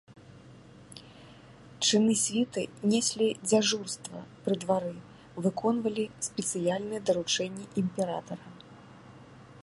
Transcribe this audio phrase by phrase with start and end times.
[1.87, 2.61] Чыны світы
[2.93, 4.89] неслі дзяжурства пры двары,
[5.47, 8.45] выконвалі спецыяльныя даручэнні імператара.